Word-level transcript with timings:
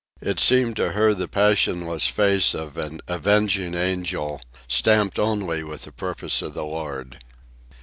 It 0.19 0.39
seemed 0.39 0.77
to 0.77 0.93
her 0.93 1.13
the 1.13 1.27
passionless 1.27 2.07
face 2.07 2.55
of 2.55 2.75
an 2.75 3.01
avenging 3.07 3.75
angel, 3.75 4.41
stamped 4.67 5.19
only 5.19 5.63
with 5.63 5.83
the 5.83 5.91
purpose 5.91 6.41
of 6.41 6.55
the 6.55 6.65
Lord. 6.65 7.19